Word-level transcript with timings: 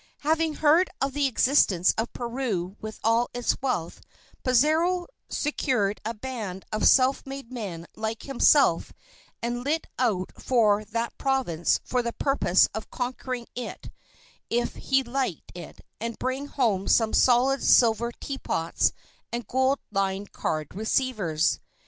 Having 0.21 0.55
heard 0.55 0.89
of 0.99 1.13
the 1.13 1.27
existence 1.27 1.93
of 1.95 2.11
Peru 2.11 2.75
with 2.81 2.99
all 3.03 3.29
its 3.35 3.55
wealth, 3.61 4.01
Pizarro 4.43 5.05
secured 5.29 6.01
a 6.03 6.15
band 6.15 6.65
of 6.71 6.87
self 6.87 7.23
made 7.23 7.51
men 7.53 7.85
like 7.95 8.23
himself 8.23 8.91
and 9.43 9.63
lit 9.63 9.85
out 9.99 10.31
for 10.39 10.83
that 10.85 11.15
province 11.19 11.79
for 11.83 12.01
the 12.01 12.13
purpose 12.13 12.67
of 12.73 12.89
conquering 12.89 13.45
it 13.53 13.91
if 14.49 14.73
he 14.73 15.03
liked 15.03 15.51
it 15.53 15.81
and 15.99 16.17
bringing 16.17 16.47
home 16.47 16.87
some 16.87 17.13
solid 17.13 17.61
silver 17.61 18.11
teapots 18.11 18.93
and 19.31 19.45
gold 19.45 19.77
lined 19.91 20.31
card 20.31 20.73
receivers. 20.73 21.59